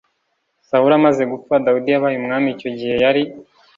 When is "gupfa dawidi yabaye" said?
1.31-2.15